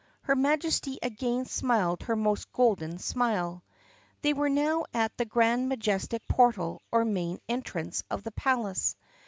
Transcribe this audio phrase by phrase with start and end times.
[0.23, 3.63] Her Majesty again smiled her most golden smile.
[4.23, 8.95] They were now at the grand majestic portal or main en trance of the palace.